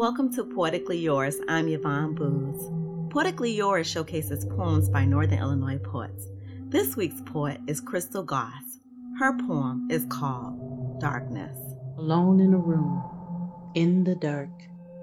[0.00, 1.36] Welcome to Poetically Yours.
[1.46, 3.12] I'm Yvonne Booz.
[3.12, 6.26] Poetically Yours showcases poems by Northern Illinois poets.
[6.70, 8.78] This week's poet is Crystal Goss.
[9.18, 11.54] Her poem is called Darkness.
[11.98, 14.48] Alone in a room, in the dark,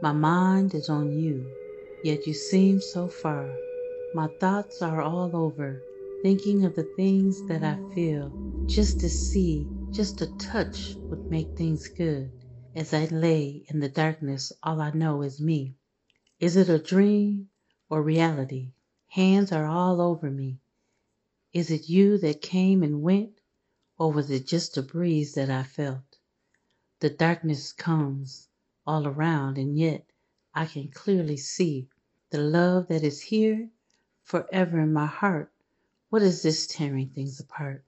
[0.02, 1.48] my mind is on you,
[2.04, 3.54] yet you seem so far.
[4.16, 5.80] My thoughts are all over,
[6.24, 8.32] thinking of the things that I feel.
[8.66, 12.32] Just to see, just a touch would make things good.
[12.76, 15.76] As I lay in the darkness, all I know is me.
[16.40, 17.50] Is it a dream
[17.90, 18.74] or reality?
[19.08, 20.60] Hands are all over me.
[21.54, 23.40] Is it you that came and went,
[23.98, 26.18] or was it just a breeze that I felt?
[27.00, 28.50] The darkness comes
[28.86, 30.06] all around, and yet
[30.54, 31.88] I can clearly see
[32.32, 33.70] the love that is here
[34.24, 35.54] forever in my heart.
[36.10, 37.86] What is this tearing things apart?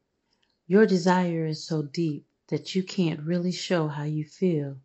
[0.68, 4.78] Your desire is so deep that you can't really show how you feel.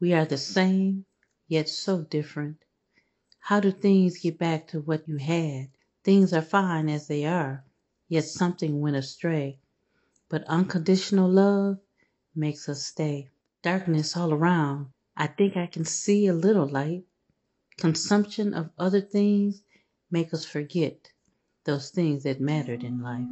[0.00, 1.04] We are the same,
[1.48, 2.64] yet so different.
[3.38, 5.68] How do things get back to what you had?
[6.02, 7.64] Things are fine as they are,
[8.08, 9.58] yet something went astray.
[10.30, 11.78] But unconditional love
[12.34, 13.30] makes us stay.
[13.62, 14.88] Darkness all around.
[15.16, 17.04] I think I can see a little light.
[17.76, 19.62] Consumption of other things
[20.10, 21.10] make us forget
[21.64, 23.28] those things that mattered in life.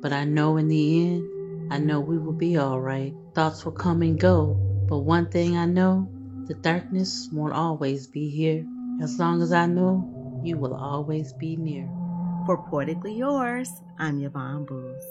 [0.00, 1.35] But I know in the end
[1.70, 3.14] I know we will be all right.
[3.34, 4.54] Thoughts will come and go,
[4.88, 6.08] but one thing I know
[6.46, 8.64] the darkness won't always be here.
[9.02, 11.88] As long as I know, you will always be near.
[12.46, 15.04] For Poetically Yours, I'm Yvonne Booz.